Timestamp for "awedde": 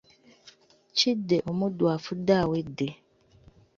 2.41-2.89